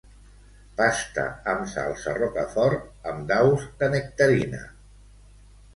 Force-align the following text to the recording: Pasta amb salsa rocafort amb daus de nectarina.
Pasta 0.79 1.25
amb 1.53 1.69
salsa 1.75 2.15
rocafort 2.21 3.07
amb 3.13 3.29
daus 3.35 3.69
de 3.83 3.95
nectarina. 3.97 4.69